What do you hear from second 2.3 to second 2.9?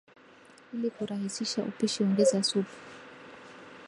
supu